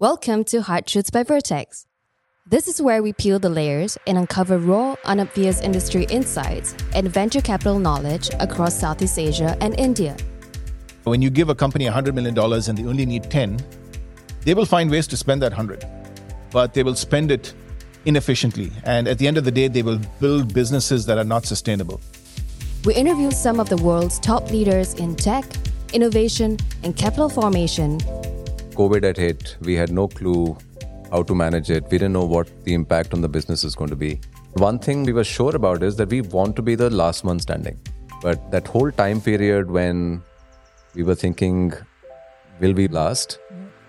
[0.00, 1.84] Welcome to Hard Truths by Vertex.
[2.48, 7.40] This is where we peel the layers and uncover raw, unobvious industry insights and venture
[7.40, 10.16] capital knowledge across Southeast Asia and India.
[11.02, 13.58] When you give a company $100 million and they only need 10,
[14.42, 15.84] they will find ways to spend that 100,
[16.52, 17.52] but they will spend it
[18.04, 18.70] inefficiently.
[18.84, 22.00] And at the end of the day, they will build businesses that are not sustainable.
[22.84, 25.44] We interview some of the world's top leaders in tech,
[25.92, 27.98] innovation, and capital formation
[28.78, 30.56] COVID had hit, we had no clue
[31.10, 31.82] how to manage it.
[31.90, 34.20] We didn't know what the impact on the business is going to be.
[34.52, 37.40] One thing we were sure about is that we want to be the last one
[37.40, 37.76] standing.
[38.22, 40.22] But that whole time period when
[40.94, 41.72] we were thinking,
[42.60, 43.40] will we last,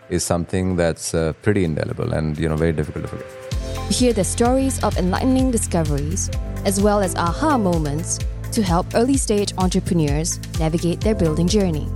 [0.09, 3.93] is something that's uh, pretty indelible and you know very difficult to forget.
[3.93, 6.31] Hear the stories of enlightening discoveries
[6.65, 8.17] as well as aha moments
[8.53, 11.87] to help early stage entrepreneurs navigate their building journey.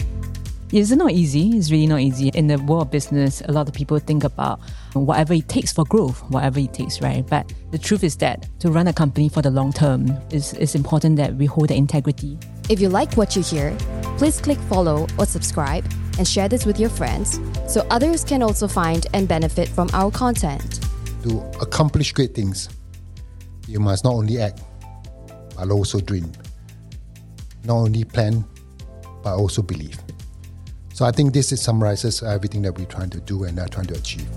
[0.73, 1.55] It's not easy.
[1.55, 2.30] It's really not easy.
[2.30, 4.59] In the world of business, a lot of people think about
[4.94, 7.23] whatever it takes for growth, whatever it takes, right?
[7.27, 10.74] But the truth is that to run a company for the long term, is it's
[10.74, 12.40] important that we hold the integrity.
[12.70, 13.77] If you like what you hear,
[14.18, 15.85] please click follow or subscribe
[16.18, 20.10] and share this with your friends so others can also find and benefit from our
[20.10, 20.80] content.
[21.21, 22.68] To accomplish great things,
[23.68, 24.63] you must not only act,
[25.55, 26.32] but also dream.
[27.63, 28.43] Not only plan,
[29.21, 29.99] but also believe.
[30.94, 33.96] So I think this summarizes everything that we're trying to do and are trying to
[33.96, 34.30] achieve.